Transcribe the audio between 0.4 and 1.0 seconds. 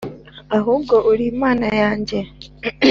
ahubwo